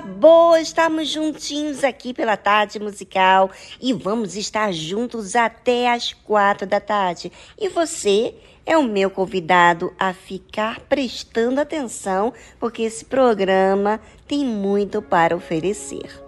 [0.00, 6.80] Boa estarmos juntinhos aqui pela tarde musical e vamos estar juntos até as quatro da
[6.80, 7.32] tarde.
[7.58, 8.34] E você
[8.66, 16.24] é o meu convidado a ficar prestando atenção, porque esse programa tem muito para oferecer.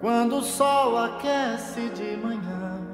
[0.00, 2.93] Quando o sol aquece de manhã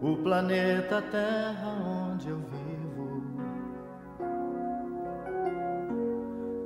[0.00, 3.22] o planeta Terra onde eu vivo.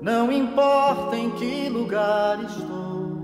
[0.03, 3.21] Não importa em que lugar estou,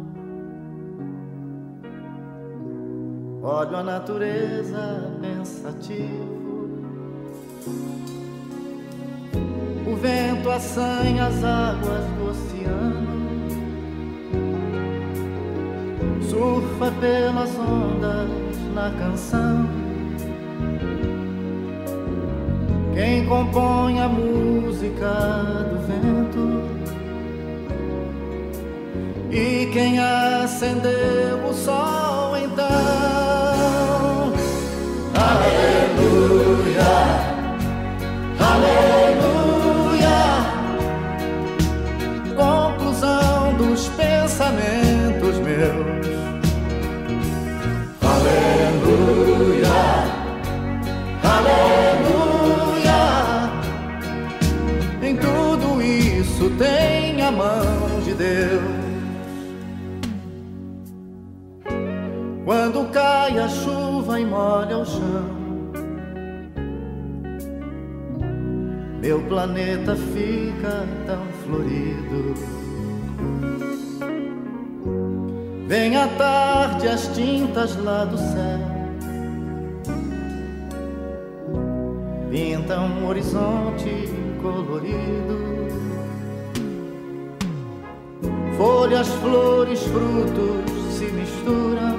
[3.43, 6.37] olho a natureza pensativo.
[9.87, 13.07] O vento assanha as águas do oceano,
[16.21, 18.29] surfa pelas ondas
[18.75, 19.86] na canção
[22.97, 25.13] Quem compõe a música
[25.69, 26.63] do vento
[29.31, 32.65] e quem acendeu o sol então.
[35.15, 36.95] Aleluia,
[38.41, 40.17] aleluia.
[42.35, 46.07] Conclusão dos pensamentos meus.
[48.01, 48.76] Aleluia.
[58.17, 58.87] Deus.
[62.45, 65.37] Quando cai a chuva e molha o chão,
[69.01, 72.35] meu planeta fica tão florido.
[75.67, 78.61] Vem à tarde as tintas lá do céu,
[82.31, 84.09] pintam um horizonte
[84.41, 85.66] colorido.
[88.57, 91.97] Folhas, flores, frutos se misturam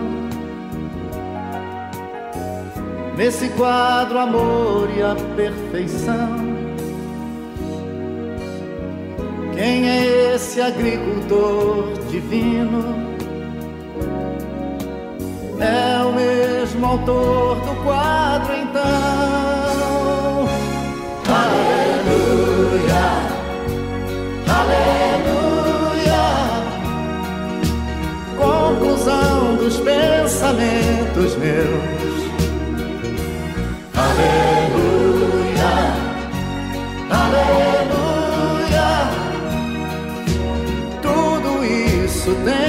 [3.16, 6.58] nesse quadro amor e a perfeição.
[9.54, 13.08] Quem é esse agricultor divino?
[15.60, 19.47] É o mesmo autor do quadro, então.
[29.68, 32.28] Dos pensamentos meus
[33.96, 35.74] Aleluia,
[37.10, 38.90] aleluia.
[41.02, 42.67] Tudo isso tem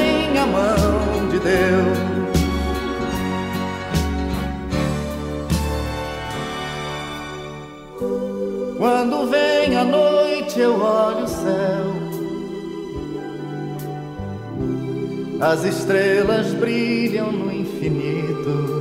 [15.41, 18.79] As estrelas brilham no infinito.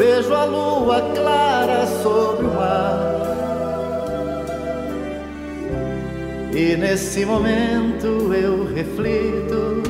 [0.00, 3.20] vejo a lua clara sobre o mar.
[6.54, 9.82] E nesse momento eu reflito.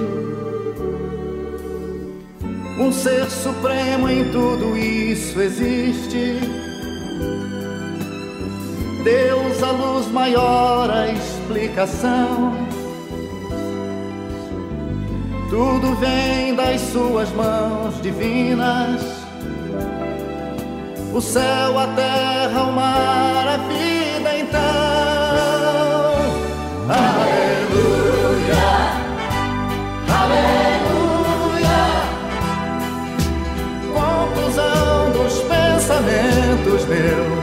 [2.77, 6.41] Um ser supremo em tudo isso existe.
[9.05, 12.60] Deus, a luz maior, a explicação.
[15.51, 19.21] Tudo vem das suas mãos divinas
[21.13, 24.61] o céu, a terra, o mar, a vida então.
[26.89, 28.65] Aleluia,
[30.23, 31.81] aleluia.
[33.93, 37.40] Conclusão dos pensamentos meus.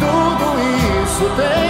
[0.00, 0.58] Tudo
[1.02, 1.69] isso tem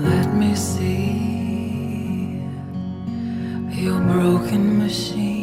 [0.00, 1.18] Let me see
[3.82, 5.37] your broken machine.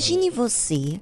[0.00, 0.98] Imagine você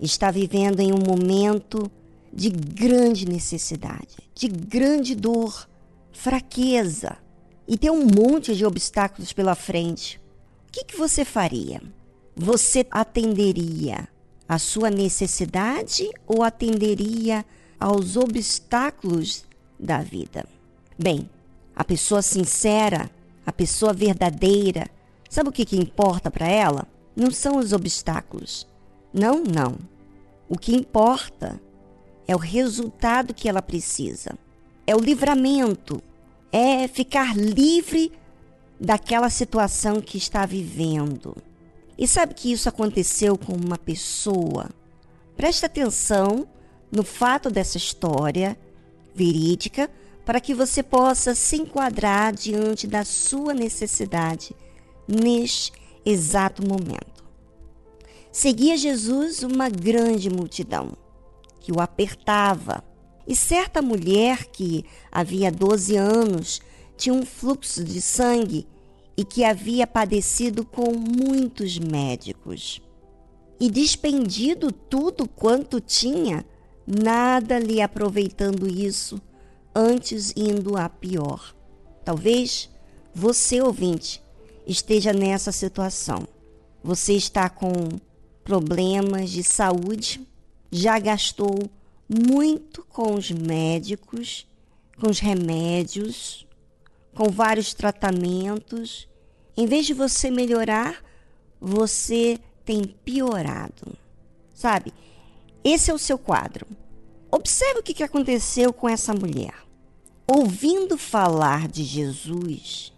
[0.00, 1.88] está vivendo em um momento
[2.32, 5.68] de grande necessidade, de grande dor,
[6.10, 7.16] fraqueza
[7.68, 10.20] e tem um monte de obstáculos pela frente.
[10.66, 11.80] O que, que você faria?
[12.34, 14.08] Você atenderia
[14.48, 17.46] à sua necessidade ou atenderia
[17.78, 19.44] aos obstáculos
[19.78, 20.44] da vida?
[20.98, 21.30] Bem,
[21.76, 23.08] a pessoa sincera,
[23.46, 24.90] a pessoa verdadeira,
[25.28, 26.88] sabe o que, que importa para ela?
[27.14, 28.66] Não são os obstáculos.
[29.12, 29.76] Não, não.
[30.48, 31.60] O que importa
[32.26, 34.38] é o resultado que ela precisa.
[34.86, 36.02] É o livramento.
[36.52, 38.12] É ficar livre
[38.80, 41.36] daquela situação que está vivendo.
[41.98, 44.70] E sabe que isso aconteceu com uma pessoa?
[45.36, 46.46] Preste atenção
[46.90, 48.58] no fato dessa história
[49.14, 49.90] verídica
[50.24, 54.54] para que você possa se enquadrar diante da sua necessidade
[55.06, 55.72] neste
[56.04, 57.24] exato momento.
[58.32, 60.92] Seguia Jesus uma grande multidão
[61.60, 62.82] que o apertava,
[63.26, 66.60] e certa mulher que havia 12 anos
[66.96, 68.66] tinha um fluxo de sangue
[69.16, 72.80] e que havia padecido com muitos médicos.
[73.60, 76.44] E despendido tudo quanto tinha,
[76.86, 79.20] nada lhe aproveitando isso,
[79.74, 81.54] antes indo a pior.
[82.04, 82.70] Talvez
[83.14, 84.22] você, ouvinte,
[84.66, 86.26] esteja nessa situação.
[86.82, 87.72] Você está com
[88.44, 90.26] problemas de saúde,
[90.70, 91.58] já gastou
[92.08, 94.46] muito com os médicos,
[94.98, 96.46] com os remédios,
[97.14, 99.08] com vários tratamentos.
[99.56, 101.04] Em vez de você melhorar,
[101.60, 103.96] você tem piorado.
[104.54, 104.92] Sabe?
[105.62, 106.66] Esse é o seu quadro.
[107.30, 109.54] Observe o que aconteceu com essa mulher.
[110.26, 112.92] Ouvindo falar de Jesus,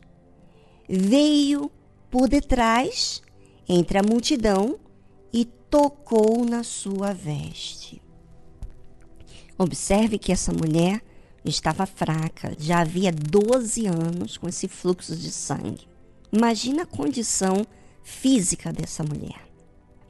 [0.94, 1.70] veio
[2.10, 3.22] por detrás,
[3.66, 4.78] entre a multidão,
[5.32, 8.02] e tocou na sua veste.
[9.56, 11.00] Observe que essa mulher
[11.42, 15.88] estava fraca, já havia 12 anos com esse fluxo de sangue.
[16.30, 17.66] Imagina a condição
[18.02, 19.48] física dessa mulher.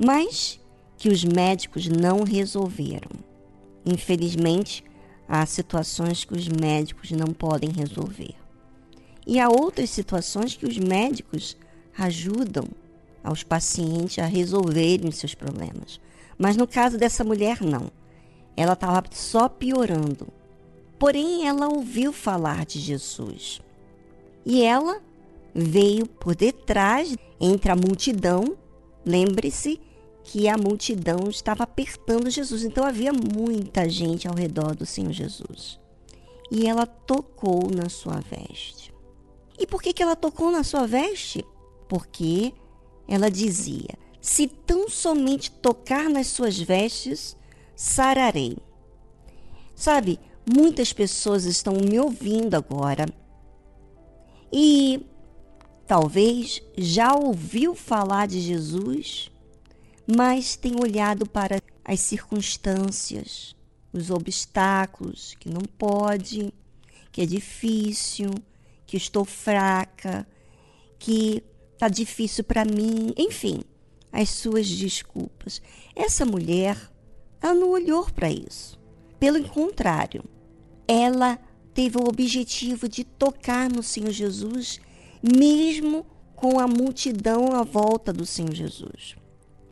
[0.04, 0.60] Mas
[0.96, 3.10] que os médicos não resolveram.
[3.86, 4.84] Infelizmente,
[5.28, 8.41] há situações que os médicos não podem resolver.
[9.26, 11.56] E há outras situações que os médicos
[11.96, 12.66] ajudam
[13.22, 16.00] aos pacientes a resolverem seus problemas.
[16.36, 17.90] Mas no caso dessa mulher, não.
[18.56, 20.26] Ela estava só piorando.
[20.98, 23.60] Porém, ela ouviu falar de Jesus.
[24.44, 25.00] E ela
[25.54, 28.56] veio por detrás, entre a multidão.
[29.04, 29.80] Lembre-se
[30.24, 32.64] que a multidão estava apertando Jesus.
[32.64, 35.78] Então havia muita gente ao redor do Senhor Jesus.
[36.50, 38.81] E ela tocou na sua veste.
[39.58, 41.44] E por que, que ela tocou na sua veste?
[41.88, 42.52] Porque
[43.06, 47.36] ela dizia: Se tão somente tocar nas suas vestes,
[47.74, 48.56] sararei.
[49.74, 50.18] Sabe,
[50.50, 53.06] muitas pessoas estão me ouvindo agora
[54.52, 55.04] e
[55.86, 59.30] talvez já ouviu falar de Jesus,
[60.06, 63.56] mas tem olhado para as circunstâncias,
[63.92, 66.52] os obstáculos, que não pode,
[67.10, 68.30] que é difícil,
[68.92, 70.28] que estou fraca,
[70.98, 71.42] que
[71.78, 73.62] tá difícil para mim, enfim,
[74.12, 75.62] as suas desculpas.
[75.96, 76.76] Essa mulher,
[77.40, 78.78] ela não olhou para isso.
[79.18, 80.22] Pelo contrário,
[80.86, 81.38] ela
[81.72, 84.78] teve o objetivo de tocar no Senhor Jesus,
[85.22, 86.04] mesmo
[86.36, 89.16] com a multidão à volta do Senhor Jesus.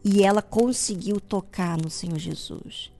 [0.03, 2.91] E ela conseguiu tocar no Senhor Jesus.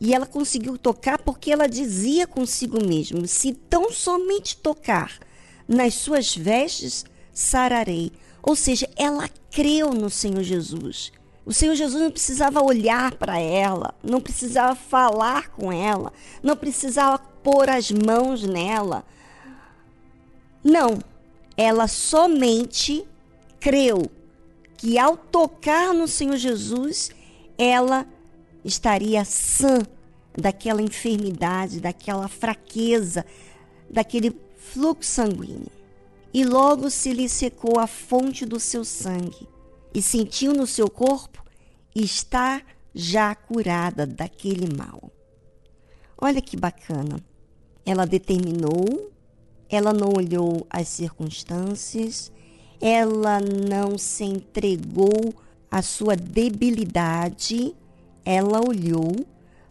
[0.00, 5.27] E ela conseguiu tocar porque ela dizia consigo mesma: se tão somente tocar
[5.68, 8.10] nas suas vestes, sararei.
[8.42, 11.12] Ou seja, ela creu no Senhor Jesus.
[11.44, 17.18] O Senhor Jesus não precisava olhar para ela, não precisava falar com ela, não precisava
[17.42, 19.04] pôr as mãos nela.
[20.62, 20.98] Não,
[21.56, 23.06] ela somente
[23.58, 24.10] creu
[24.76, 27.10] que ao tocar no Senhor Jesus,
[27.56, 28.06] ela
[28.64, 29.80] estaria sã
[30.36, 33.24] daquela enfermidade, daquela fraqueza,
[33.90, 34.30] daquele
[34.72, 35.70] fluxo sanguíneo.
[36.32, 39.48] E logo se lhe secou a fonte do seu sangue
[39.94, 41.42] e sentiu no seu corpo
[41.94, 45.10] estar já curada daquele mal.
[46.16, 47.18] Olha que bacana.
[47.84, 49.10] Ela determinou,
[49.70, 52.30] ela não olhou as circunstâncias,
[52.80, 55.34] ela não se entregou
[55.70, 57.74] à sua debilidade,
[58.24, 59.26] ela olhou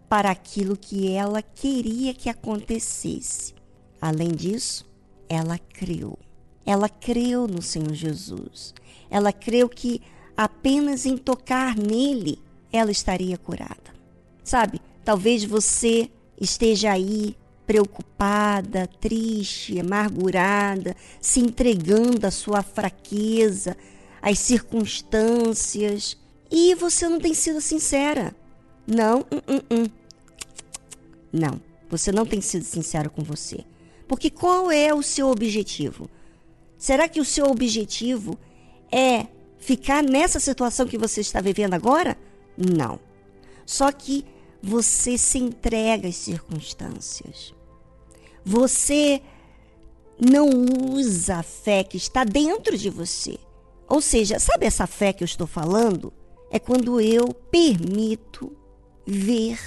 [0.10, 3.53] para aquilo que ela queria que acontecesse.
[4.01, 4.87] Além disso,
[5.29, 6.17] ela creu.
[6.65, 8.73] Ela creu no Senhor Jesus.
[9.09, 10.01] Ela creu que
[10.35, 12.39] apenas em tocar nele
[12.71, 13.95] ela estaria curada.
[14.43, 16.09] Sabe, talvez você
[16.39, 17.35] esteja aí
[17.65, 23.75] preocupada, triste, amargurada, se entregando à sua fraqueza,
[24.21, 26.17] às circunstâncias,
[26.49, 28.33] e você não tem sido sincera.
[28.87, 29.85] Não, hum, hum, hum.
[31.31, 31.59] não,
[31.89, 33.65] você não tem sido sincero com você.
[34.07, 36.09] Porque qual é o seu objetivo?
[36.77, 38.37] Será que o seu objetivo
[38.91, 42.17] é ficar nessa situação que você está vivendo agora?
[42.57, 42.99] Não.
[43.65, 44.25] Só que
[44.61, 47.53] você se entrega às circunstâncias.
[48.45, 49.21] Você
[50.19, 50.49] não
[50.93, 53.37] usa a fé que está dentro de você.
[53.87, 56.13] Ou seja, sabe essa fé que eu estou falando?
[56.49, 58.55] É quando eu permito
[59.05, 59.59] ver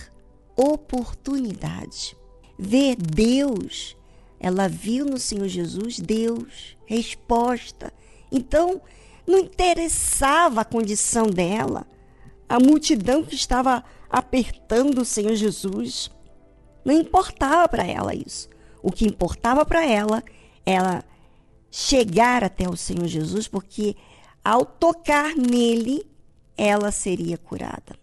[0.56, 2.16] oportunidade,
[2.58, 3.96] ver Deus
[4.40, 7.92] ela viu no Senhor Jesus Deus, resposta.
[8.32, 8.80] Então,
[9.26, 11.86] não interessava a condição dela,
[12.48, 16.10] a multidão que estava apertando o Senhor Jesus.
[16.84, 18.48] Não importava para ela isso.
[18.82, 20.24] O que importava para ela
[20.64, 21.04] era
[21.70, 23.94] chegar até o Senhor Jesus, porque
[24.42, 26.04] ao tocar nele,
[26.56, 27.94] ela seria curada.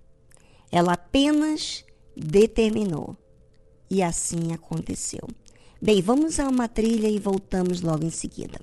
[0.71, 1.83] Ela apenas
[2.15, 3.17] determinou.
[3.89, 5.27] E assim aconteceu.
[5.79, 8.59] Bem, vamos a uma trilha e voltamos logo em seguida.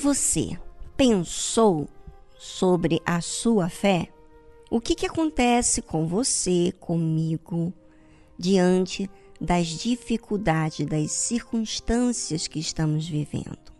[0.00, 0.58] Você
[0.96, 1.86] pensou
[2.38, 4.08] sobre a sua fé?
[4.70, 7.72] O que, que acontece com você, comigo,
[8.38, 13.72] diante das dificuldades, das circunstâncias que estamos vivendo?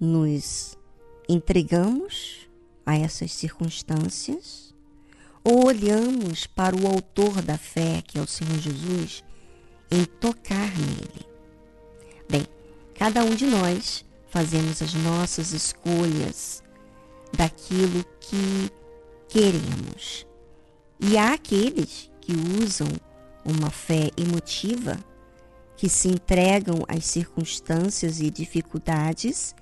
[0.00, 0.76] Nos
[1.28, 2.48] entregamos
[2.86, 4.74] a essas circunstâncias
[5.44, 9.22] ou olhamos para o autor da fé, que é o Senhor Jesus,
[9.90, 11.26] em tocar nele?
[12.30, 12.46] Bem,
[12.94, 16.62] cada um de nós fazemos as nossas escolhas
[17.32, 18.70] daquilo que
[19.28, 20.26] queremos.
[21.00, 22.88] E há aqueles que usam
[23.44, 24.96] uma fé emotiva,
[25.76, 29.54] que se entregam às circunstâncias e dificuldades,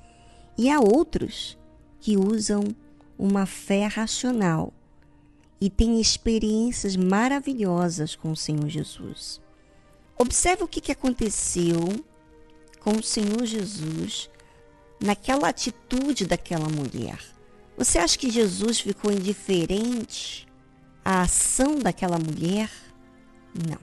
[0.56, 1.58] e há outros
[2.00, 2.64] que usam
[3.18, 4.72] uma fé racional
[5.60, 9.40] e têm experiências maravilhosas com o Senhor Jesus.
[10.18, 11.80] Observe o que aconteceu
[12.80, 14.30] com o Senhor Jesus
[15.00, 17.18] naquela atitude daquela mulher.
[17.76, 20.46] Você acha que Jesus ficou indiferente
[21.04, 22.70] à ação daquela mulher?
[23.54, 23.78] Não.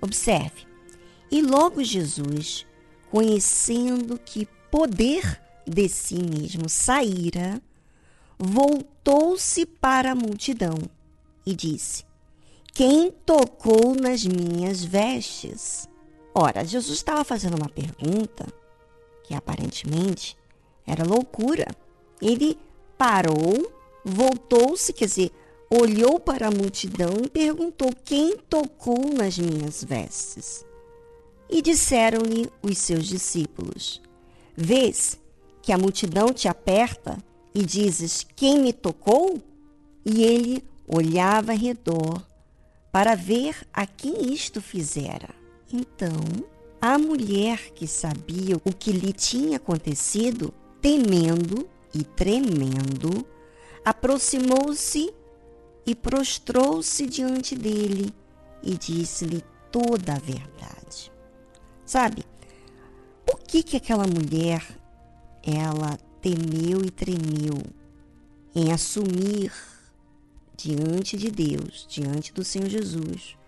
[0.00, 0.66] Observe.
[1.30, 2.66] E logo Jesus,
[3.10, 7.60] conhecendo que poder de si mesmo saíra,
[8.38, 10.74] voltou-se para a multidão
[11.46, 12.04] e disse:
[12.72, 15.88] Quem tocou nas minhas vestes?
[16.34, 18.46] Ora, Jesus estava fazendo uma pergunta
[19.24, 20.36] que aparentemente
[20.86, 21.66] era loucura.
[22.22, 22.56] Ele
[22.96, 23.72] parou,
[24.04, 25.32] voltou-se, quer dizer,
[25.68, 30.64] olhou para a multidão e perguntou: Quem tocou nas minhas vestes?
[31.50, 34.00] E disseram-lhe os seus discípulos:
[34.56, 35.18] Vês
[35.60, 37.18] que a multidão te aperta
[37.54, 39.38] e dizes: Quem me tocou?
[40.04, 42.22] E ele olhava redor
[42.92, 45.30] para ver a quem isto fizera.
[45.72, 46.20] Então,
[46.86, 53.26] a mulher que sabia o que lhe tinha acontecido, temendo e tremendo,
[53.82, 55.10] aproximou-se
[55.86, 58.12] e prostrou-se diante dele
[58.62, 59.42] e disse-lhe
[59.72, 61.10] toda a verdade.
[61.86, 62.22] Sabe,
[63.24, 64.62] por que que aquela mulher
[65.42, 67.62] ela temeu e tremeu
[68.54, 69.50] em assumir
[70.54, 73.38] diante de Deus, diante do Senhor Jesus,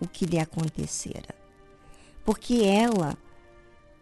[0.00, 1.41] o que lhe acontecera?
[2.24, 3.16] Porque ela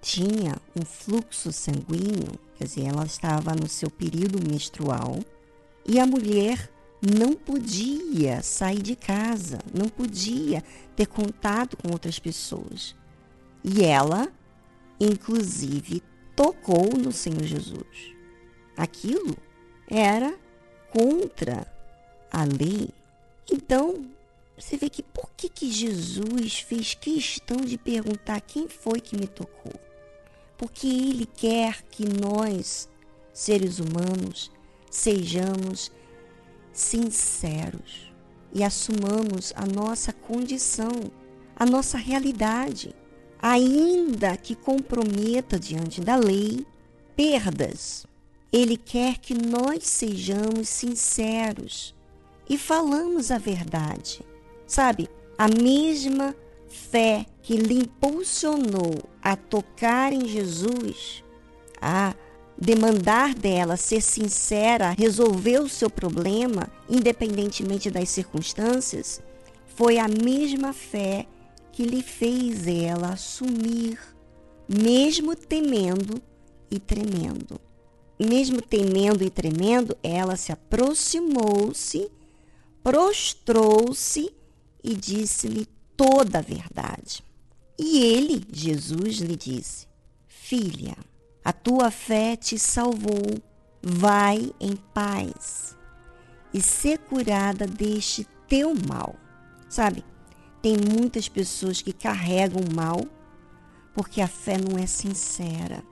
[0.00, 5.18] tinha um fluxo sanguíneo, quer dizer, ela estava no seu período menstrual
[5.86, 6.70] e a mulher
[7.02, 10.62] não podia sair de casa, não podia
[10.94, 12.94] ter contato com outras pessoas.
[13.64, 14.30] E ela,
[14.98, 16.02] inclusive,
[16.36, 18.14] tocou no Senhor Jesus.
[18.76, 19.36] Aquilo
[19.88, 20.34] era
[20.90, 21.66] contra
[22.30, 22.90] a lei.
[23.50, 24.06] Então,
[24.60, 29.26] você vê que por que, que Jesus fez questão de perguntar quem foi que me
[29.26, 29.72] tocou?
[30.58, 32.86] Porque Ele quer que nós,
[33.32, 34.52] seres humanos,
[34.90, 35.90] sejamos
[36.74, 38.12] sinceros
[38.52, 41.10] e assumamos a nossa condição,
[41.56, 42.94] a nossa realidade,
[43.40, 46.66] ainda que comprometa diante da lei
[47.16, 48.06] perdas.
[48.52, 51.94] Ele quer que nós sejamos sinceros
[52.48, 54.29] e falamos a verdade.
[54.70, 56.32] Sabe, a mesma
[56.68, 61.24] fé que lhe impulsionou a tocar em Jesus,
[61.82, 62.14] a
[62.56, 69.20] demandar dela ser sincera, resolver o seu problema, independentemente das circunstâncias,
[69.74, 71.26] foi a mesma fé
[71.72, 73.98] que lhe fez ela assumir,
[74.68, 76.22] mesmo temendo
[76.70, 77.60] e tremendo.
[78.16, 82.08] Mesmo temendo e tremendo, ela se aproximou-se,
[82.84, 84.38] prostrou-se
[84.82, 85.66] e disse-lhe
[85.96, 87.22] toda a verdade.
[87.78, 89.86] E ele, Jesus, lhe disse:
[90.26, 90.96] Filha,
[91.44, 93.38] a tua fé te salvou,
[93.82, 95.76] vai em paz
[96.52, 99.16] e ser curada deste teu mal.
[99.68, 100.04] Sabe,
[100.60, 103.00] tem muitas pessoas que carregam mal
[103.94, 105.82] porque a fé não é sincera.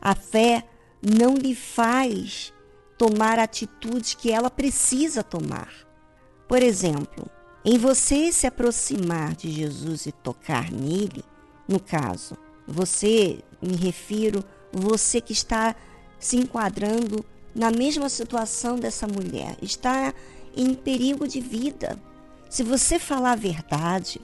[0.00, 0.64] A fé
[1.02, 2.52] não lhe faz
[2.96, 5.72] tomar atitudes que ela precisa tomar.
[6.48, 7.30] Por exemplo,
[7.70, 11.22] em você se aproximar de Jesus e tocar nele,
[11.68, 12.34] no caso,
[12.66, 15.76] você, me refiro, você que está
[16.18, 17.22] se enquadrando
[17.54, 20.14] na mesma situação dessa mulher, está
[20.56, 22.00] em perigo de vida.
[22.48, 24.18] Se você falar a verdade,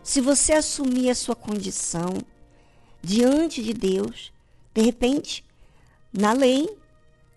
[0.00, 2.16] se você assumir a sua condição
[3.02, 4.32] diante de Deus,
[4.72, 5.44] de repente,
[6.12, 6.78] na lei,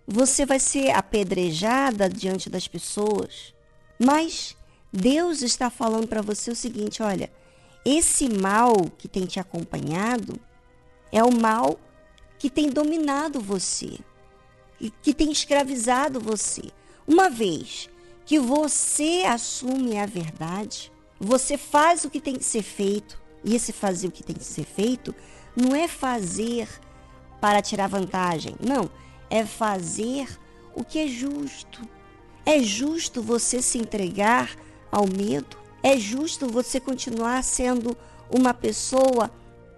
[0.06, 3.56] você vai ser apedrejada diante das pessoas,
[3.98, 4.56] mas
[4.92, 7.32] Deus está falando para você o seguinte: olha,
[7.86, 10.40] esse mal que tem te acompanhado
[11.12, 11.80] é o mal
[12.38, 13.98] que tem dominado você.
[14.80, 16.64] e que tem escravizado você.
[17.08, 17.88] Uma vez
[18.26, 23.72] que você assume a verdade, você faz o que tem que ser feito, e esse
[23.72, 25.14] fazer o que tem que ser feito
[25.56, 26.68] não é fazer
[27.40, 28.90] para tirar vantagem, não,
[29.30, 30.28] é fazer
[30.74, 31.88] o que é justo.
[32.44, 34.56] É justo você se entregar
[34.92, 35.58] ao medo?
[35.82, 37.98] É justo você continuar sendo
[38.30, 39.32] uma pessoa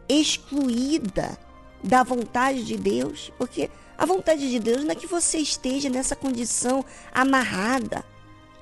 [0.09, 1.37] excluída
[1.83, 3.31] da vontade de Deus?
[3.37, 8.03] Porque a vontade de Deus não é que você esteja nessa condição amarrada,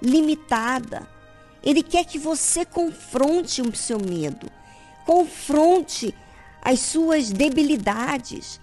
[0.02, 1.08] limitada.
[1.64, 4.52] Ele quer que você confronte o seu medo,
[5.06, 6.14] confronte
[6.62, 8.60] as suas debilidades,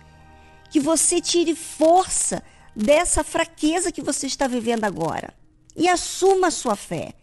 [0.71, 2.43] que você tire força
[2.75, 5.35] dessa fraqueza que você está vivendo agora
[5.77, 7.15] e assuma a sua fé.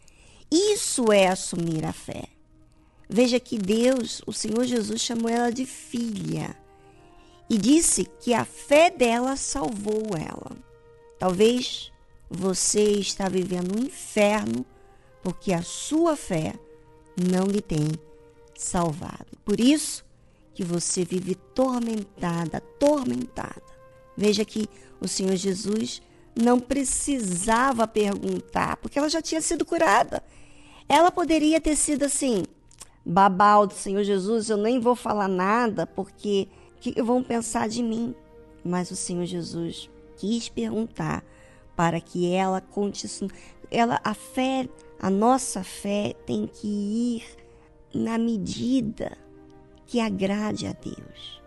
[0.51, 2.25] Isso é assumir a fé.
[3.09, 6.55] Veja que Deus, o Senhor Jesus, chamou ela de filha
[7.49, 10.57] e disse que a fé dela salvou ela.
[11.19, 11.91] Talvez
[12.29, 14.65] você está vivendo um inferno
[15.21, 16.53] porque a sua fé
[17.15, 17.87] não lhe tem
[18.55, 19.37] salvado.
[19.43, 20.03] Por isso
[20.53, 23.61] que você vive tormentada, atormentada.
[24.17, 24.67] Veja que
[24.99, 26.01] o Senhor Jesus
[26.35, 30.23] não precisava perguntar, porque ela já tinha sido curada.
[30.87, 32.43] Ela poderia ter sido assim:
[33.05, 36.47] babal do Senhor Jesus, eu nem vou falar nada, porque
[36.79, 38.13] que vão pensar de mim?
[38.63, 41.23] Mas o Senhor Jesus quis perguntar
[41.75, 43.31] para que ela continue.
[43.71, 44.69] Ela, a fé,
[44.99, 47.23] a nossa fé tem que ir
[47.93, 49.17] na medida
[49.85, 51.41] que agrade a Deus.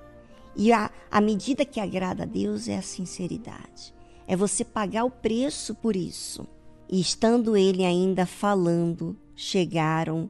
[0.56, 3.94] E a, a medida que agrada a Deus é a sinceridade.
[4.26, 6.46] É você pagar o preço por isso.
[6.88, 10.28] E estando ele ainda falando, chegaram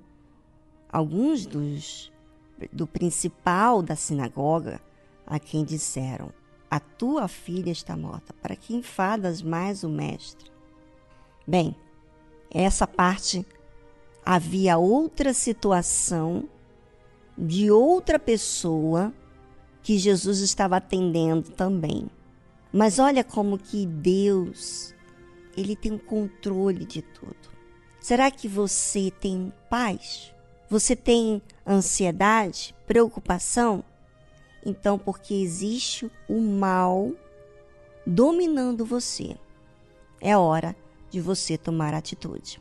[0.93, 2.13] alguns dos
[2.71, 4.83] do principal da sinagoga
[5.27, 6.31] a quem disseram:
[6.71, 10.51] A tua filha está morta, para que enfadas mais o mestre?
[11.47, 11.75] Bem,
[12.51, 13.47] essa parte
[14.23, 16.47] havia outra situação
[17.37, 19.11] de outra pessoa
[19.83, 22.11] que Jesus estava atendendo também.
[22.71, 24.95] Mas olha como que Deus,
[25.57, 27.58] ele tem o controle de tudo.
[28.01, 30.33] Será que você tem paz?
[30.71, 33.83] Você tem ansiedade, preocupação?
[34.65, 37.13] Então, porque existe o mal
[38.07, 39.37] dominando você,
[40.21, 40.75] é hora
[41.11, 42.61] de você tomar atitude.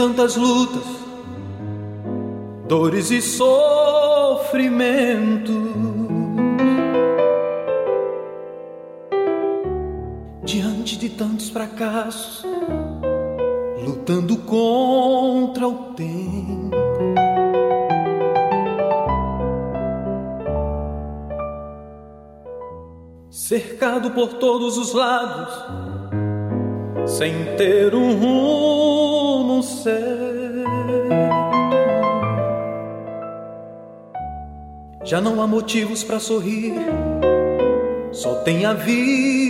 [0.00, 0.82] Tantas lutas,
[2.66, 4.48] dores e sofrimento.
[10.42, 12.46] Diante de tantos fracassos,
[13.84, 16.70] lutando contra o tempo.
[23.28, 25.52] Cercado por todos os lados,
[27.04, 28.89] sem ter um rumo
[29.70, 30.10] certo.
[35.04, 36.74] Já não há motivos para sorrir,
[38.12, 39.49] só tem havido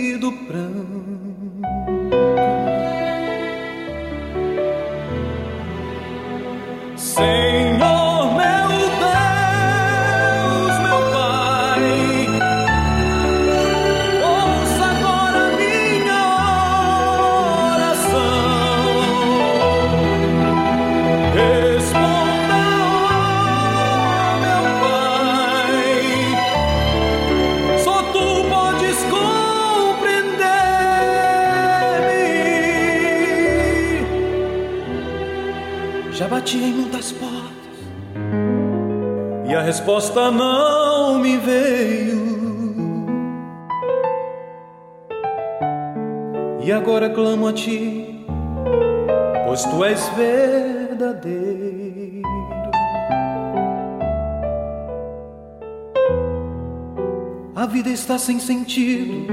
[58.11, 59.25] Está sem sentido,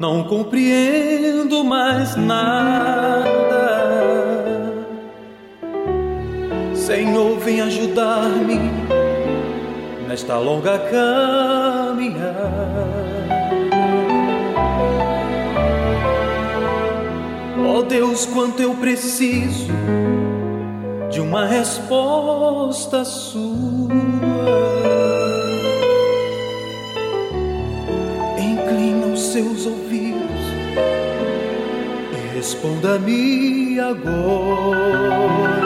[0.00, 3.26] não compreendo mais nada.
[6.74, 8.58] Senhor, vem ajudar-me
[10.08, 12.36] nesta longa caminhada.
[17.68, 19.70] Ó Deus, quanto eu preciso
[21.10, 23.55] de uma resposta sua.
[32.56, 35.65] Responda-me agora.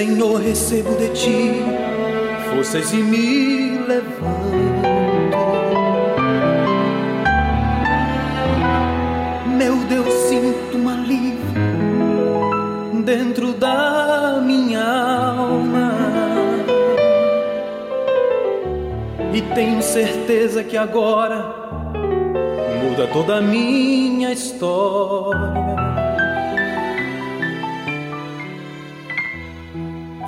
[0.00, 1.52] Senhor, recebo de ti
[2.48, 4.88] forças e me levanto.
[9.58, 11.42] Meu Deus, sinto um alívio
[13.04, 15.92] dentro da minha alma.
[19.34, 21.54] E tenho certeza que agora
[22.82, 25.59] muda toda a minha história.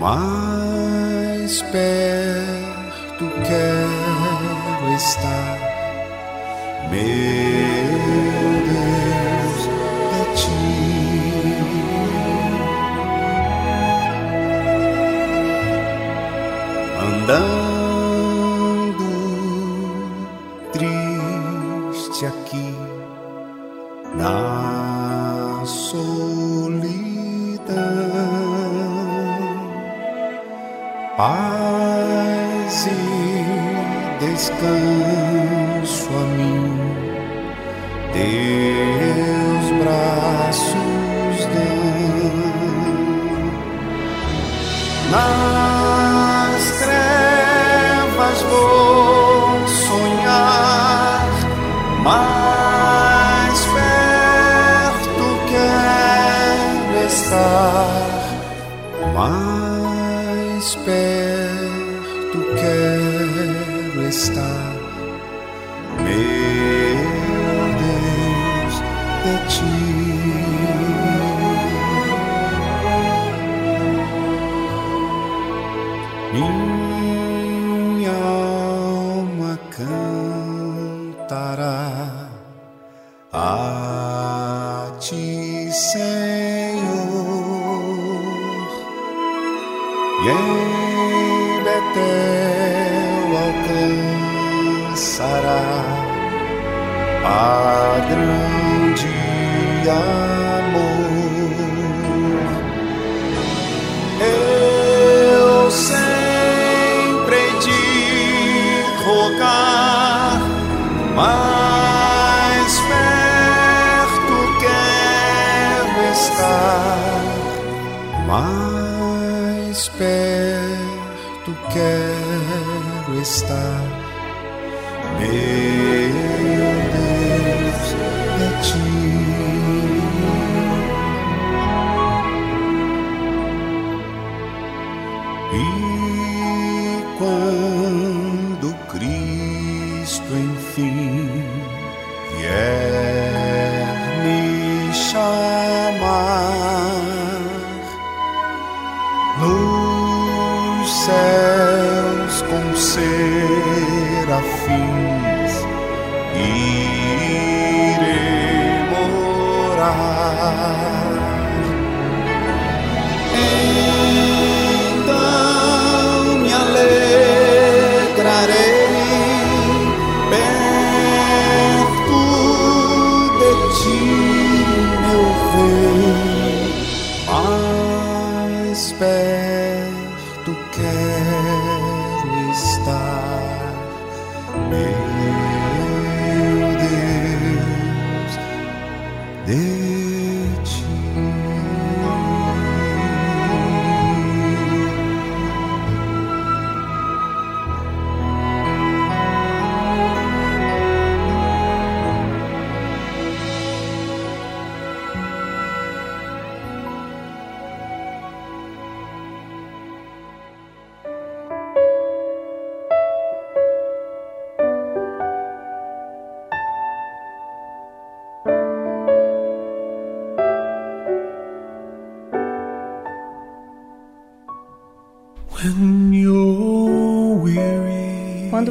[0.00, 5.58] mais perto quero estar,
[6.90, 8.00] meu
[8.70, 9.62] Deus,
[10.10, 10.64] de ti.
[16.98, 17.59] Andando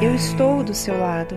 [0.00, 1.36] eu estou do seu lado.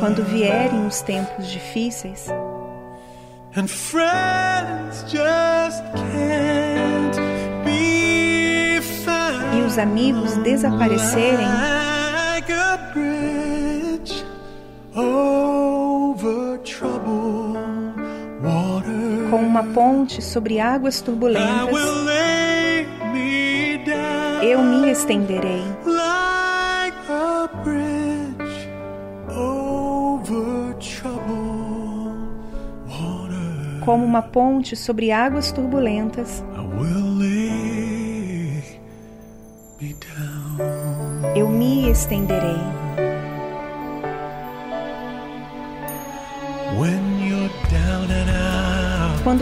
[0.00, 2.26] Quando vierem os tempos difíceis
[9.56, 11.91] e os amigos desaparecerem.
[19.62, 21.70] Uma ponte sobre águas turbulentas,
[24.42, 25.62] eu me estenderei.
[33.84, 36.44] Como uma ponte sobre águas turbulentas,
[41.36, 42.81] eu me estenderei.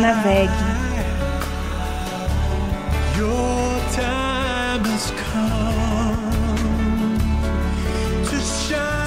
[0.00, 0.50] Navegue.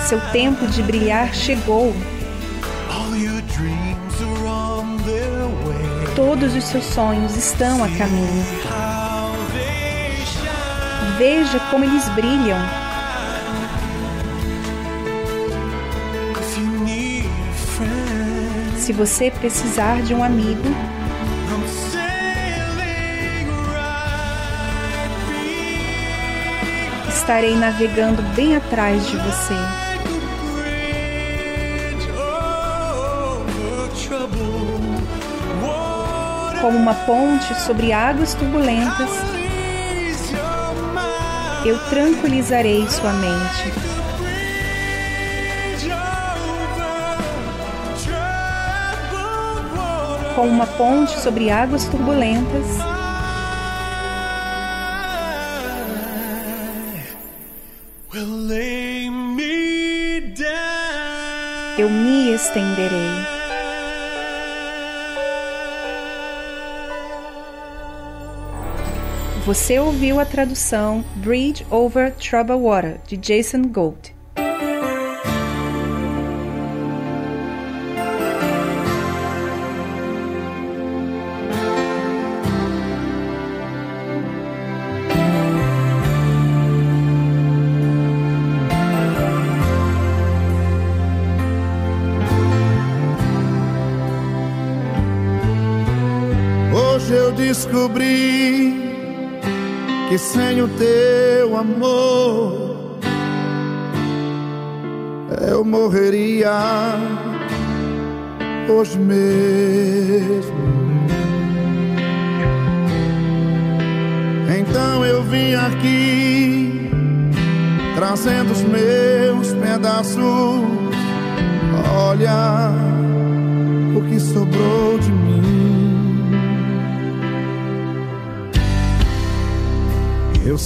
[0.07, 1.95] Seu tempo de brilhar chegou.
[2.91, 6.13] All your dreams are on their way.
[6.15, 8.45] Todos os seus sonhos estão a caminho.
[11.17, 12.82] Veja como eles brilham.
[18.83, 20.61] Se você precisar de um amigo,
[27.07, 29.53] estarei navegando bem atrás de você.
[36.59, 39.09] Como uma ponte sobre águas turbulentas,
[41.65, 43.92] eu tranquilizarei sua mente.
[50.43, 52.65] Como uma ponte sobre águas turbulentas,
[61.77, 62.89] eu me estenderei.
[69.45, 74.12] Você ouviu a tradução Bridge Over Troubled Water, de Jason Gold.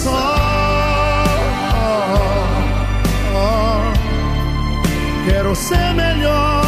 [0.00, 0.34] Só.
[5.26, 6.59] Quero ser melhor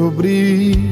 [0.00, 0.89] descobri.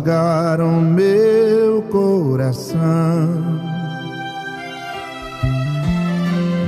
[0.00, 2.78] Rasgaram meu coração.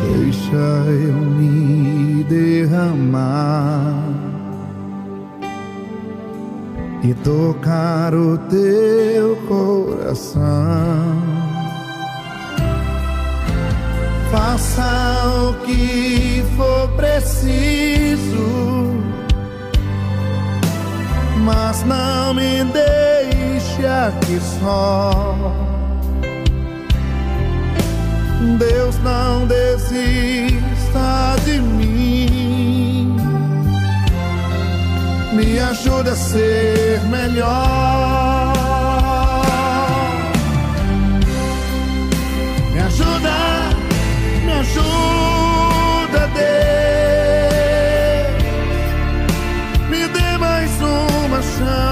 [0.00, 4.04] Deixa eu me derramar
[7.02, 10.42] e tocar o teu coração.
[14.30, 15.51] Faça o
[24.40, 25.52] só.
[28.58, 33.16] Deus não desista de mim,
[35.32, 38.52] me ajuda a ser melhor.
[42.72, 43.32] Me ajuda
[44.44, 46.52] me ajuda, Deus.
[49.88, 51.91] Me dê mais uma chance.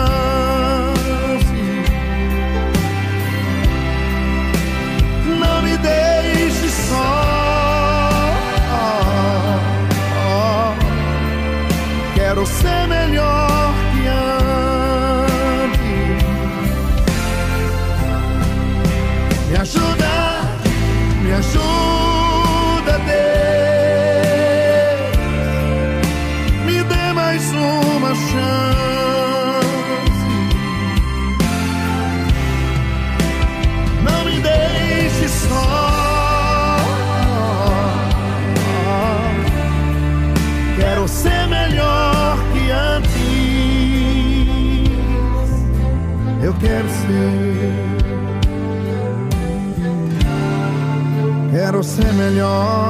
[52.40, 52.89] Ser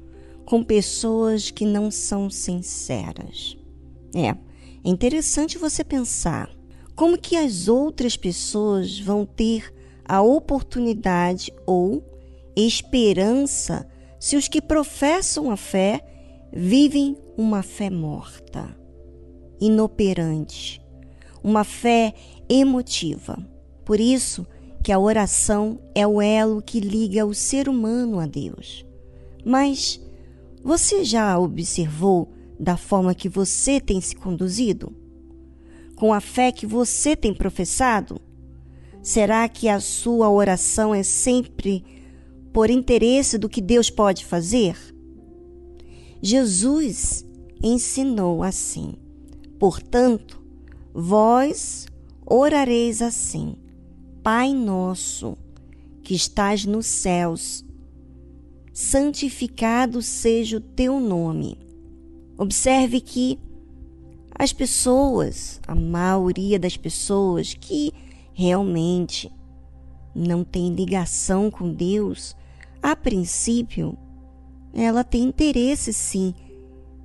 [0.51, 3.55] com pessoas que não são sinceras?
[4.13, 4.35] É, é
[4.83, 6.53] interessante você pensar
[6.93, 9.73] como que as outras pessoas vão ter
[10.03, 12.03] a oportunidade ou
[12.53, 13.87] esperança
[14.19, 16.01] se os que professam a fé
[16.51, 18.77] vivem uma fé morta,
[19.57, 20.81] inoperante,
[21.41, 22.13] uma fé
[22.49, 23.37] emotiva.
[23.85, 24.45] Por isso
[24.83, 28.85] que a oração é o elo que liga o ser humano a Deus.
[29.45, 30.10] Mas
[30.63, 34.95] você já observou da forma que você tem se conduzido?
[35.95, 38.19] Com a fé que você tem professado?
[39.01, 41.83] Será que a sua oração é sempre
[42.53, 44.77] por interesse do que Deus pode fazer?
[46.21, 47.25] Jesus
[47.63, 48.93] ensinou assim:
[49.57, 50.43] Portanto,
[50.93, 51.87] vós
[52.23, 53.55] orareis assim:
[54.21, 55.35] Pai nosso,
[56.03, 57.65] que estás nos céus,
[58.73, 61.57] santificado seja o teu nome.
[62.37, 63.39] Observe que
[64.33, 67.93] as pessoas, a maioria das pessoas que
[68.33, 69.31] realmente
[70.15, 72.35] não tem ligação com Deus,
[72.81, 73.97] a princípio,
[74.73, 76.33] ela tem interesse sim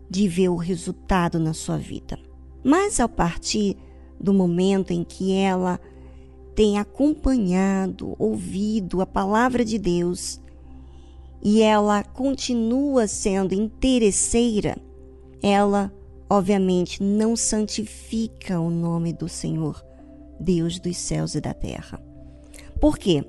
[0.09, 2.18] de ver o resultado na sua vida.
[2.64, 3.76] Mas a partir
[4.18, 5.80] do momento em que ela
[6.55, 10.40] tem acompanhado, ouvido a palavra de Deus
[11.48, 14.77] e ela continua sendo interesseira,
[15.40, 15.94] ela
[16.28, 19.81] obviamente não santifica o nome do Senhor,
[20.40, 22.02] Deus dos céus e da terra.
[22.81, 23.24] Por quê?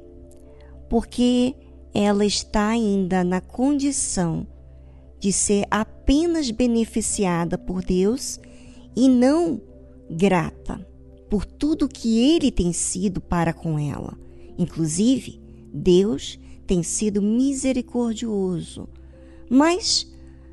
[0.89, 1.53] Porque
[1.93, 4.47] ela está ainda na condição
[5.19, 8.39] de ser apenas beneficiada por Deus
[8.95, 9.61] e não
[10.09, 10.83] grata
[11.29, 14.17] por tudo que ele tem sido para com ela.
[14.57, 15.39] Inclusive,
[15.71, 18.87] Deus tem sido misericordioso.
[19.49, 20.11] Mas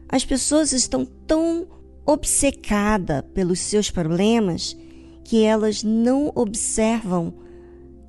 [0.09, 1.67] as pessoas estão tão
[2.07, 4.77] obcecadas pelos seus problemas
[5.25, 7.35] que elas não observam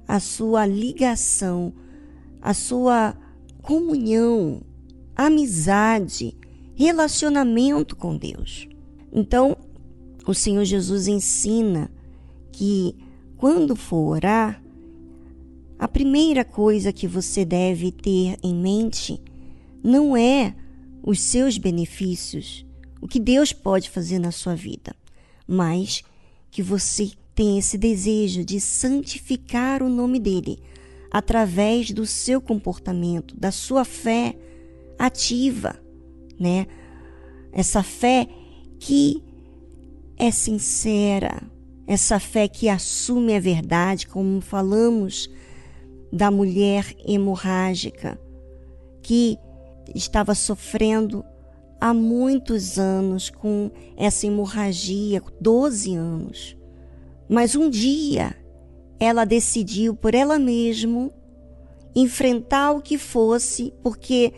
[0.08, 1.74] a sua ligação,
[2.42, 3.18] a sua
[3.62, 4.62] comunhão,
[5.16, 6.38] amizade,
[6.76, 8.68] relacionamento com Deus.
[9.12, 9.58] Então,
[10.28, 11.90] o Senhor Jesus ensina
[12.52, 12.96] que
[13.38, 14.62] quando for orar,
[15.78, 19.22] a primeira coisa que você deve ter em mente
[19.84, 20.56] não é
[21.04, 22.66] os seus benefícios,
[23.02, 24.96] o que Deus pode fazer na sua vida,
[25.48, 26.04] mas
[26.50, 30.58] que você tem esse desejo de santificar o nome dele
[31.12, 34.36] através do seu comportamento, da sua fé
[34.98, 35.80] ativa,
[36.40, 36.66] né?
[37.52, 38.28] Essa fé
[38.80, 39.22] que
[40.18, 41.42] é sincera,
[41.86, 45.30] essa fé que assume a verdade, como falamos
[46.16, 48.18] da mulher hemorrágica
[49.02, 49.38] que
[49.94, 51.26] estava sofrendo
[51.80, 56.58] há muitos anos com essa hemorragia, 12 anos.
[57.28, 58.34] Mas um dia
[58.98, 61.12] ela decidiu por ela mesma
[61.94, 64.32] enfrentar o que fosse, porque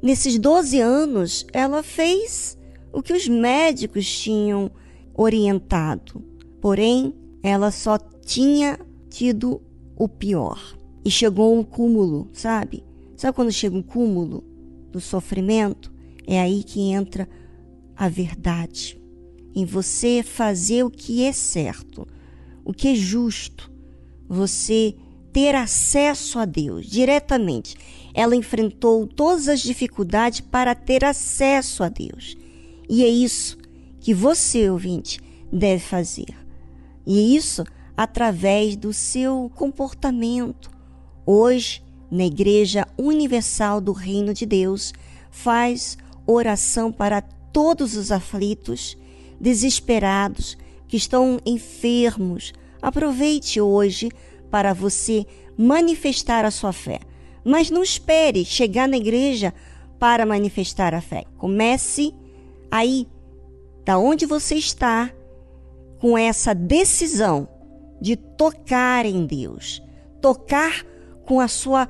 [0.00, 2.56] nesses 12 anos ela fez
[2.94, 4.70] o que os médicos tinham
[5.12, 6.24] orientado.
[6.62, 8.80] Porém, ela só tinha
[9.10, 9.60] tido
[9.98, 10.79] o pior.
[11.04, 12.84] E chegou um cúmulo, sabe?
[13.16, 14.44] Sabe quando chega um cúmulo
[14.90, 15.92] do sofrimento?
[16.26, 17.28] É aí que entra
[17.96, 19.00] a verdade.
[19.54, 22.06] Em você fazer o que é certo,
[22.64, 23.70] o que é justo.
[24.28, 24.94] Você
[25.32, 27.76] ter acesso a Deus diretamente.
[28.14, 32.36] Ela enfrentou todas as dificuldades para ter acesso a Deus.
[32.88, 33.58] E é isso
[34.00, 35.20] que você, ouvinte,
[35.52, 36.34] deve fazer.
[37.06, 37.64] E isso
[37.96, 40.70] através do seu comportamento.
[41.32, 41.80] Hoje,
[42.10, 44.92] na Igreja Universal do Reino de Deus,
[45.30, 45.96] faz
[46.26, 48.98] oração para todos os aflitos,
[49.40, 50.58] desesperados,
[50.88, 52.52] que estão enfermos.
[52.82, 54.10] Aproveite hoje
[54.50, 55.24] para você
[55.56, 56.98] manifestar a sua fé.
[57.44, 59.54] Mas não espere chegar na igreja
[60.00, 61.22] para manifestar a fé.
[61.38, 62.12] Comece
[62.68, 63.06] aí,
[63.84, 65.08] da onde você está,
[66.00, 67.46] com essa decisão
[68.00, 69.80] de tocar em Deus,
[70.20, 70.89] tocar
[71.30, 71.88] com a sua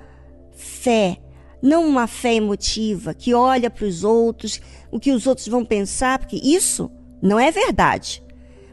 [0.53, 1.17] fé,
[1.62, 4.61] não uma fé emotiva que olha para os outros,
[4.91, 6.91] o que os outros vão pensar, porque isso
[7.23, 8.23] não é verdade.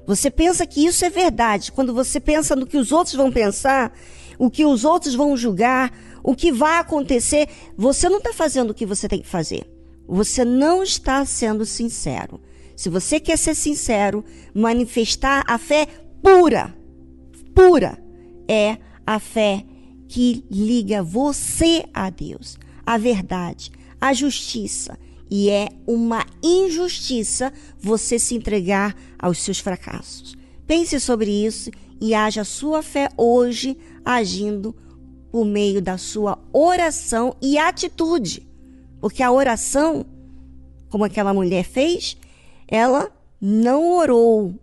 [0.05, 1.71] Você pensa que isso é verdade.
[1.71, 3.93] Quando você pensa no que os outros vão pensar,
[4.37, 5.89] o que os outros vão julgar,
[6.21, 9.65] o que vai acontecer, você não está fazendo o que você tem que fazer.
[10.05, 12.41] Você não está sendo sincero.
[12.75, 14.21] Se você quer ser sincero,
[14.53, 15.87] manifestar a fé
[16.21, 16.75] pura,
[17.55, 17.97] pura,
[18.49, 19.63] é a fé
[20.07, 24.97] que liga você a Deus, a verdade, a justiça.
[25.29, 30.37] E é uma injustiça você se entregar aos seus fracassos.
[30.65, 31.69] Pense sobre isso
[31.99, 34.73] e haja sua fé hoje agindo
[35.31, 38.47] por meio da sua oração e atitude.
[39.01, 40.05] Porque a oração,
[40.89, 42.17] como aquela mulher fez,
[42.67, 44.53] ela não orou,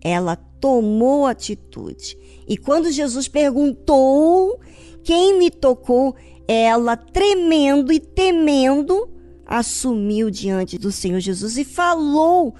[0.00, 2.18] ela tomou atitude.
[2.46, 4.60] E quando Jesus perguntou
[5.02, 6.14] quem me tocou,
[6.46, 9.08] ela, tremendo e temendo,
[9.44, 12.54] assumiu diante do Senhor Jesus e falou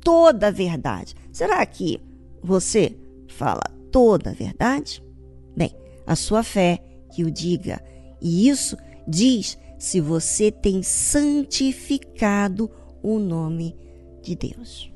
[0.00, 1.14] toda a verdade.
[1.32, 2.00] Será que
[2.42, 2.96] você
[3.28, 5.02] fala toda a verdade?
[5.56, 5.74] Bem,
[6.06, 6.82] a sua fé
[7.14, 7.82] que o diga.
[8.20, 8.76] E isso
[9.06, 12.70] diz se você tem santificado
[13.02, 13.90] o nome de
[14.22, 14.90] de Deus.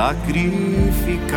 [0.00, 1.36] Sacrificar.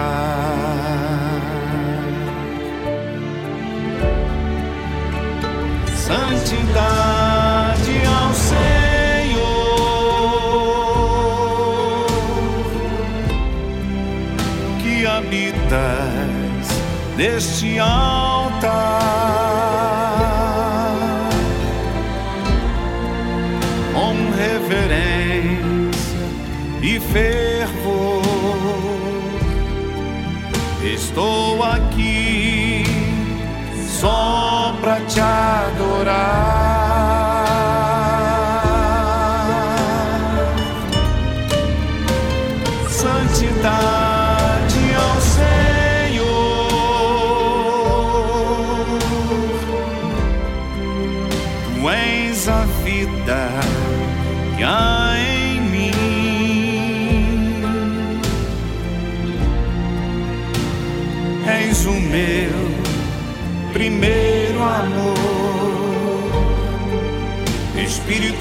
[5.94, 8.56] Santidade ao Senhor
[14.82, 16.66] que habitas
[17.18, 18.13] neste altar
[35.08, 36.63] te adorar.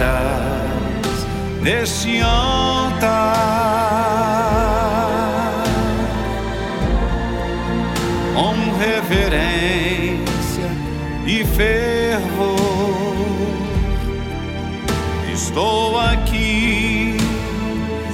[0.00, 1.26] habitas
[1.60, 3.20] neste altar
[8.34, 10.70] com reverência
[11.26, 12.56] e fervor.
[15.32, 17.16] Estou aqui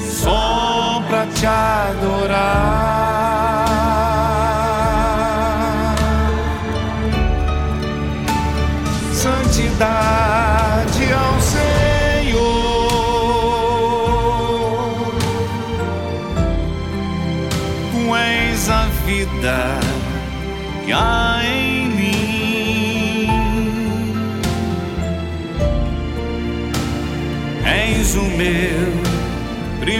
[0.00, 3.15] só pra te adorar.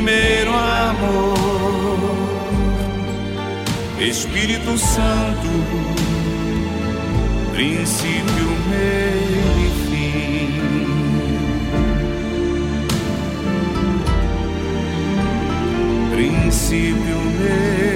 [0.07, 1.35] Primeiro amor.
[3.99, 5.49] Espírito Santo,
[7.51, 10.61] princípio, meio e fim.
[16.15, 17.96] Princípio, meio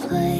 [0.00, 0.39] place.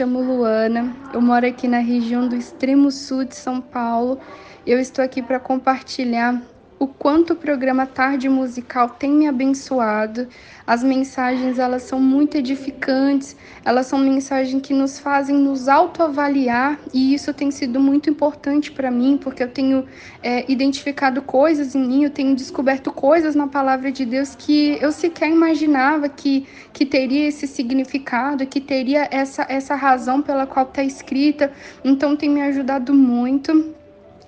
[0.00, 4.18] Chamo Luana, eu moro aqui na região do extremo sul de São Paulo.
[4.66, 6.40] Eu estou aqui para compartilhar
[6.80, 10.26] o quanto o programa Tarde Musical tem me abençoado.
[10.66, 17.12] As mensagens, elas são muito edificantes, elas são mensagens que nos fazem nos autoavaliar e
[17.12, 19.84] isso tem sido muito importante para mim, porque eu tenho
[20.22, 24.90] é, identificado coisas em mim, eu tenho descoberto coisas na palavra de Deus que eu
[24.90, 30.82] sequer imaginava que, que teria esse significado, que teria essa, essa razão pela qual está
[30.82, 31.52] escrita.
[31.84, 33.78] Então tem me ajudado muito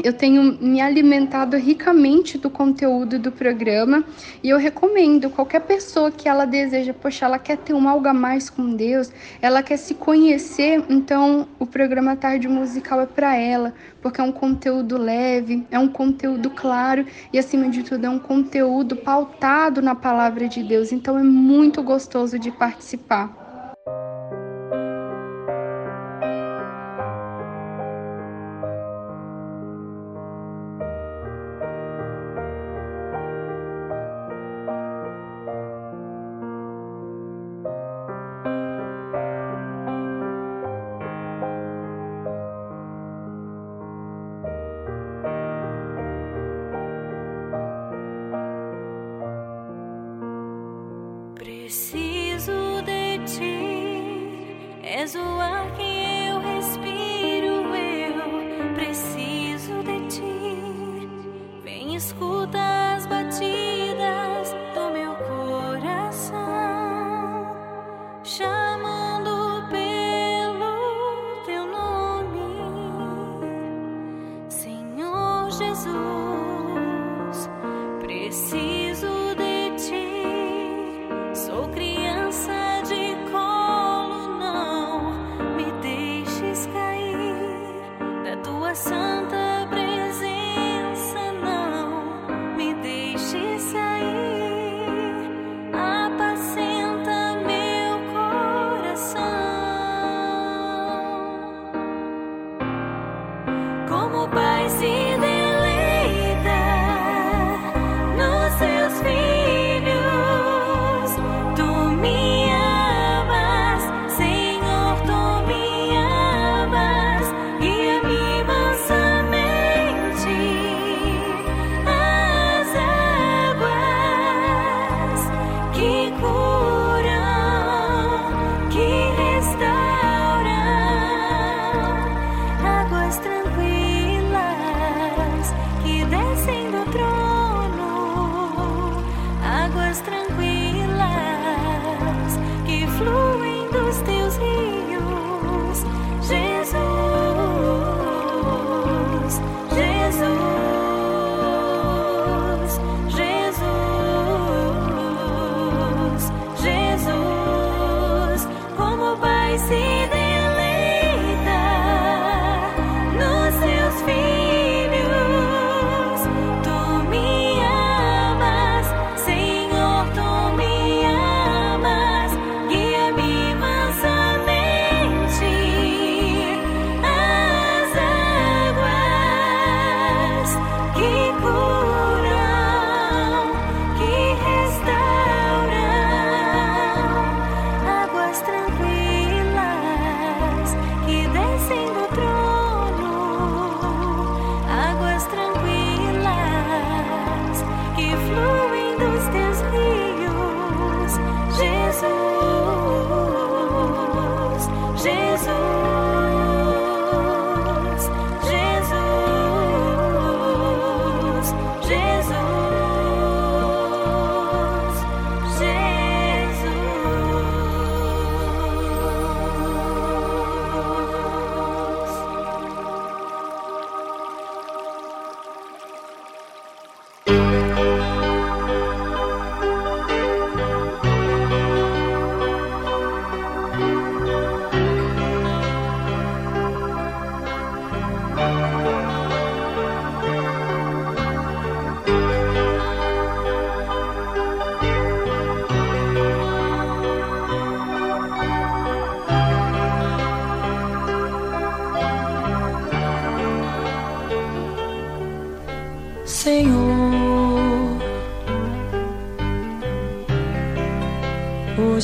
[0.02, 4.04] eu tenho me alimentado ricamente do conteúdo do programa
[4.42, 8.14] e eu recomendo qualquer pessoa que ela deseja, poxa, ela quer ter um algo a
[8.14, 13.72] mais com Deus, ela quer se conhecer, então o programa Tarde Musical é para ela,
[14.00, 18.18] porque é um conteúdo leve, é um conteúdo claro e acima de tudo é um
[18.18, 23.41] conteúdo pautado na palavra de Deus, então é muito gostoso de participar.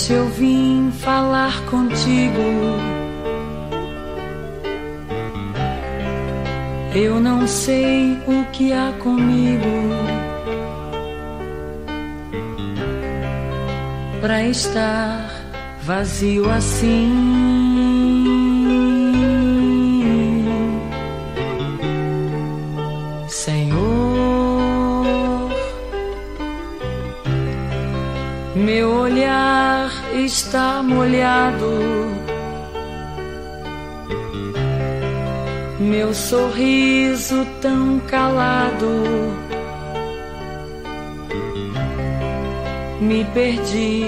[0.08, 2.42] noite eu vim falar contigo.
[6.94, 9.66] Eu não sei o que há comigo.
[14.20, 15.30] para estar
[15.82, 17.57] vazio assim.
[28.54, 32.18] Meu olhar está molhado.
[35.78, 38.86] meu sorriso tão calado.
[43.00, 44.04] Me perdi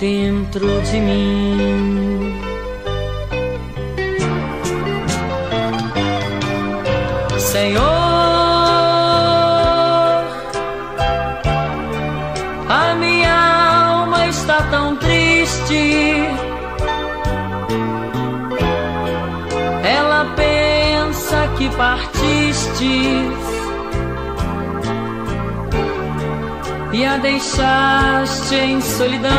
[0.00, 2.34] dentro de mim.
[7.38, 7.95] Senhor,
[21.76, 23.36] partistes
[26.92, 29.30] e a deixaste em solidão.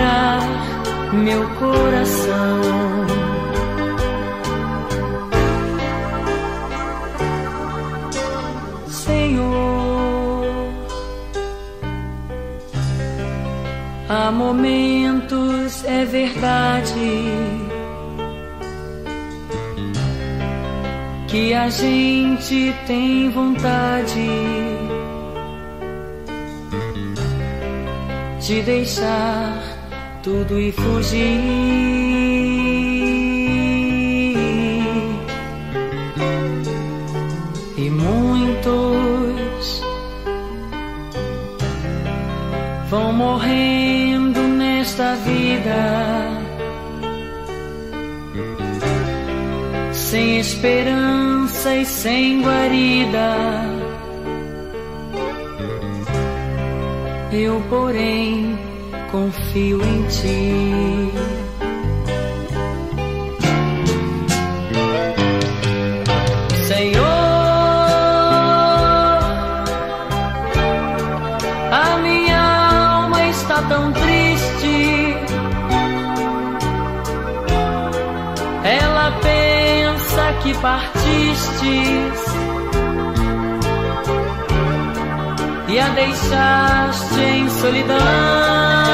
[0.00, 0.40] Alegrar
[1.12, 2.60] meu coração.
[8.88, 10.44] Senhor,
[14.08, 17.34] há momentos, é verdade,
[21.28, 24.28] que a gente tem vontade
[28.40, 29.59] de deixar
[30.22, 31.40] tudo e fugir.
[37.76, 39.82] E muitos
[42.88, 46.40] vão morrendo nesta vida
[49.92, 53.36] sem esperança e sem guarida.
[57.32, 58.49] Eu, porém,
[59.50, 61.12] confio em ti.
[66.68, 67.04] Senhor,
[71.72, 75.16] a minha alma está tão triste.
[78.62, 82.30] Ela pensa que partistes
[85.68, 88.89] e a deixaste em solidão.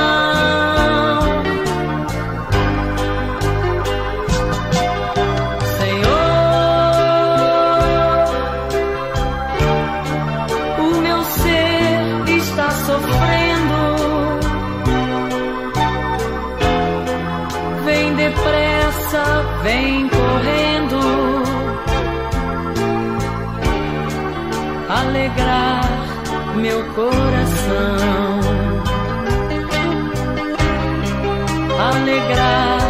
[31.88, 32.80] Alegrar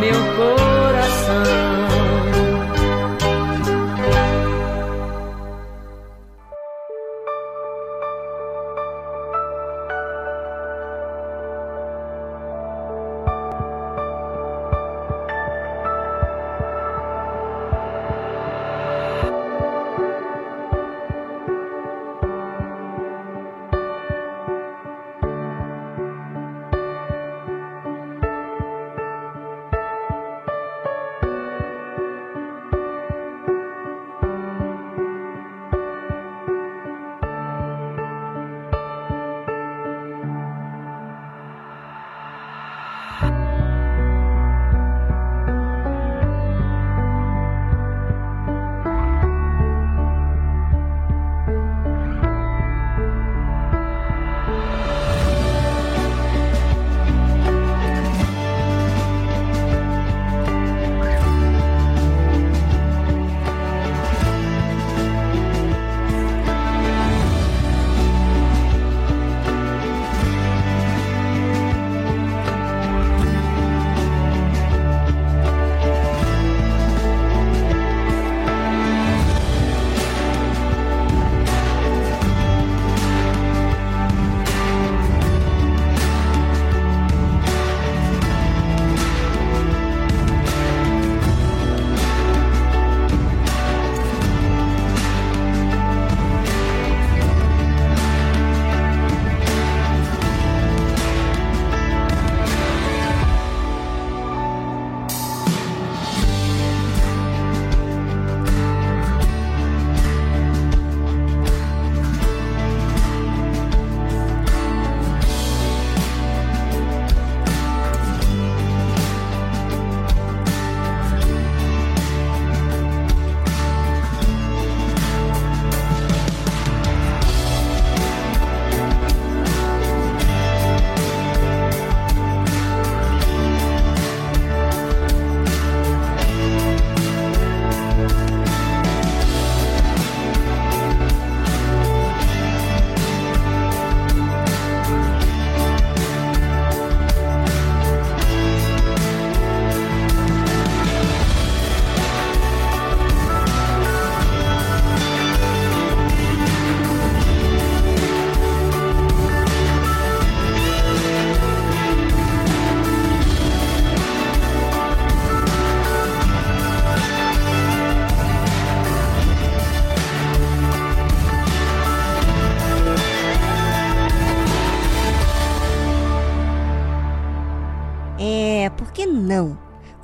[0.00, 0.73] meu coração.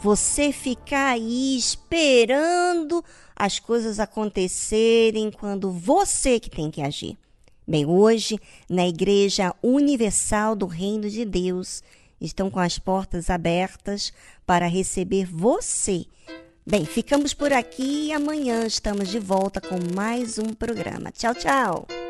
[0.03, 3.05] Você ficar aí esperando
[3.37, 7.19] as coisas acontecerem quando você que tem que agir.
[7.69, 11.83] Bem, hoje, na Igreja Universal do Reino de Deus,
[12.21, 14.13] estão com as portas abertas
[14.47, 16.07] para receber você.
[16.67, 21.13] Bem, ficamos por aqui e amanhã estamos de volta com mais um programa.
[21.13, 22.10] Tchau, tchau!